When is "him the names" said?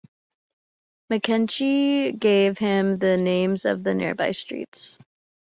2.57-3.65